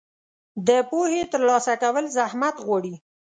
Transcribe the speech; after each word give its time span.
د 0.67 0.69
پوهې 0.89 1.21
ترلاسه 1.33 1.73
کول 1.83 2.05
زحمت 2.17 2.55
غواړي. 2.65 2.93